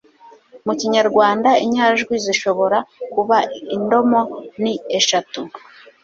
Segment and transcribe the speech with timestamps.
[0.65, 2.77] Mu Kinyarwanda, inyajwi zishobora
[3.13, 3.37] kuba
[3.75, 4.21] indomo
[4.61, 5.39] ni eshatu